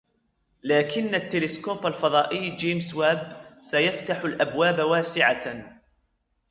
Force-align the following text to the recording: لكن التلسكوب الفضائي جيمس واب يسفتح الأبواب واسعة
لكن 0.63 1.15
التلسكوب 1.15 1.85
الفضائي 1.87 2.49
جيمس 2.55 2.93
واب 2.95 3.41
يسفتح 3.59 4.19
الأبواب 4.21 4.79
واسعة 4.89 5.63